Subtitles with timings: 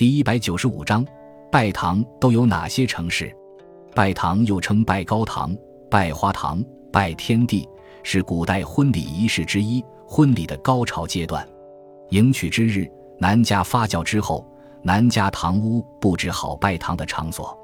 [0.00, 1.06] 第一百九十五章，
[1.52, 3.30] 拜堂都有哪些城市？
[3.94, 5.54] 拜堂又称拜高堂、
[5.90, 7.68] 拜花堂、拜天地，
[8.02, 11.46] 是古代婚礼仪式之一，婚礼的高潮阶段。
[12.08, 14.42] 迎娶之日，男家发轿之后，
[14.82, 17.54] 男家堂屋布置好拜堂的场所，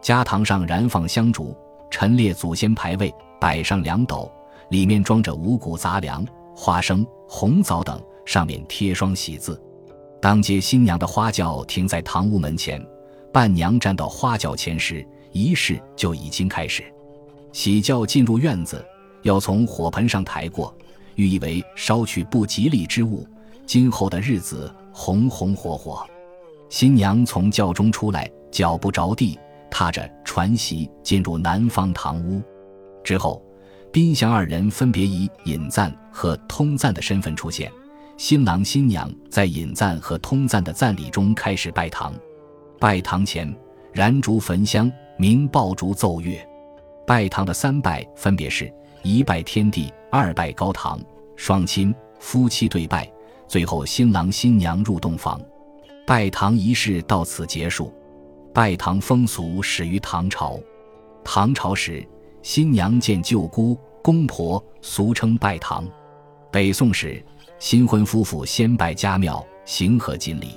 [0.00, 1.54] 家堂上燃放香烛，
[1.90, 4.32] 陈列祖先牌位，摆上两斗，
[4.70, 6.26] 里面装着五谷杂粮、
[6.56, 9.62] 花生、红枣等，上面贴双喜字。
[10.24, 12.82] 当接新娘的花轿停在堂屋门前，
[13.30, 16.82] 伴娘站到花轿前时，仪式就已经开始。
[17.52, 18.82] 喜轿进入院子，
[19.20, 20.74] 要从火盆上抬过，
[21.16, 23.28] 寓意为烧去不吉利之物。
[23.66, 26.06] 今后的日子红红火火，
[26.70, 29.38] 新娘从轿中出来，脚不着地，
[29.70, 32.40] 踏着传席进入男方堂屋。
[33.04, 33.44] 之后，
[33.92, 37.70] 宾祥二人分别以引赞和通赞的身份出现。
[38.16, 42.14] 新郎新娘在引赞和通赞的赞礼中开始拜堂。
[42.78, 43.52] 拜堂前，
[43.92, 46.38] 燃烛焚香，鸣爆竹奏乐。
[47.04, 51.00] 拜堂的三拜分别是：一拜天地，二拜高堂，
[51.34, 53.10] 双亲夫妻对拜。
[53.48, 55.40] 最后，新郎新娘入洞房，
[56.06, 57.92] 拜堂仪式到此结束。
[58.54, 60.60] 拜堂风俗始于唐朝，
[61.24, 62.06] 唐朝时，
[62.42, 65.84] 新娘见舅姑、公婆，俗称拜堂。
[66.52, 67.20] 北宋时，
[67.58, 70.54] 新婚夫妇先拜家庙，行贺锦礼。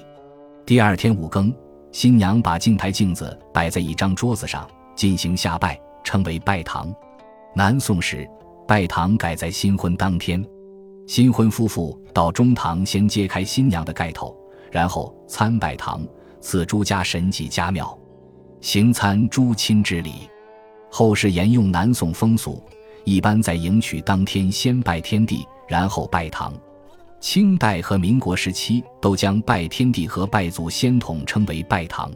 [0.65, 1.53] 第二天五更，
[1.91, 6.93] 新娘把镜台镜子摆在一张桌子上进行下拜，称为拜堂。
[7.55, 8.27] 南宋时，
[8.67, 10.43] 拜堂改在新婚当天。
[11.05, 14.35] 新婚夫妇到中堂先揭开新娘的盖头，
[14.71, 16.05] 然后参拜堂，
[16.41, 17.97] 赐诸家神祭家庙，
[18.59, 20.27] 行参诸亲之礼。
[20.89, 22.61] 后世沿用南宋风俗，
[23.05, 26.53] 一般在迎娶当天先拜天地，然后拜堂。
[27.19, 32.11] 清代和民国时期都将拜天地和拜祖先统称为拜堂。